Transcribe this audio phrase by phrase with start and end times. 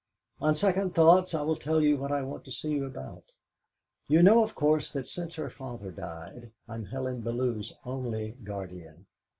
[0.39, 3.33] On second thoughts I will tell you what I want to see you about.
[4.07, 9.05] You know, of course, that since her father died I am Helen Bellew's only guardian.